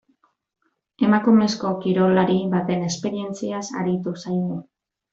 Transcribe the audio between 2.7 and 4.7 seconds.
esperientziaz aritu zaigu.